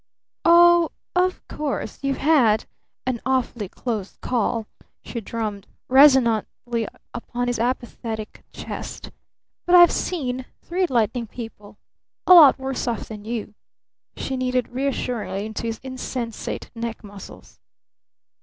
"Oh 0.45 0.89
of 1.15 1.47
course 1.47 1.99
you've 2.01 2.17
had 2.25 2.65
an 3.05 3.21
awfully 3.23 3.69
close 3.69 4.17
call!" 4.17 4.65
she 5.03 5.21
drummed 5.21 5.67
resonantly 5.89 6.87
upon 7.13 7.45
his 7.45 7.59
apathetic 7.59 8.43
chest. 8.51 9.11
"But 9.67 9.75
I've 9.75 9.91
seen 9.91 10.45
three 10.63 10.87
lightning 10.87 11.27
people 11.27 11.77
a 12.25 12.33
lot 12.33 12.57
worse 12.57 12.87
off 12.87 13.09
than 13.09 13.25
you!" 13.25 13.53
she 14.17 14.35
kneaded 14.37 14.69
reassuringly 14.69 15.45
into 15.45 15.67
his 15.67 15.79
insensate 15.83 16.71
neck 16.73 17.03
muscles. 17.03 17.59